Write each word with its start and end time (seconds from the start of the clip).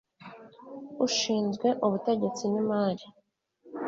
ushinzwe 1.05 1.67
ubutegetsi 1.85 2.43
n 2.53 2.55
imari 2.61 3.05